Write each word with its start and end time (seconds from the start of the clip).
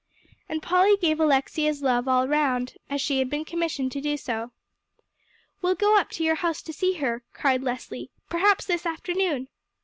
And 0.49 0.63
Polly 0.63 0.97
gave 0.99 1.19
Alexia's 1.19 1.83
love 1.83 2.07
all 2.07 2.27
round, 2.27 2.75
as 2.89 3.01
she 3.01 3.19
had 3.19 3.29
been 3.29 3.45
commissioned 3.45 3.91
to 3.91 4.01
do. 4.01 4.17
"We'll 5.61 5.75
go 5.75 5.95
up 5.95 6.09
to 6.13 6.23
your 6.23 6.33
house 6.41 6.63
to 6.63 6.73
see 6.73 6.93
her," 6.93 7.21
cried 7.33 7.61
Leslie, 7.61 8.09
"perhaps 8.27 8.65
this 8.65 8.87
afternoon." 8.87 9.47